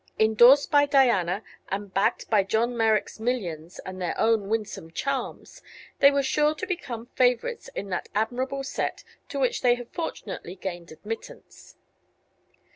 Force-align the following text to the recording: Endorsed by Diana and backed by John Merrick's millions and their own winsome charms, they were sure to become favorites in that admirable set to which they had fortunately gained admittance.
Endorsed 0.17 0.71
by 0.71 0.87
Diana 0.87 1.43
and 1.69 1.93
backed 1.93 2.27
by 2.27 2.41
John 2.41 2.75
Merrick's 2.75 3.19
millions 3.19 3.77
and 3.85 4.01
their 4.01 4.19
own 4.19 4.49
winsome 4.49 4.89
charms, 4.89 5.61
they 5.99 6.09
were 6.09 6.23
sure 6.23 6.55
to 6.55 6.65
become 6.65 7.05
favorites 7.15 7.69
in 7.75 7.89
that 7.89 8.09
admirable 8.15 8.63
set 8.63 9.03
to 9.29 9.37
which 9.37 9.61
they 9.61 9.75
had 9.75 9.91
fortunately 9.91 10.55
gained 10.55 10.91
admittance. 10.91 11.75